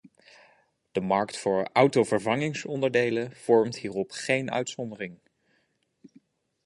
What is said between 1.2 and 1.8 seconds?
voor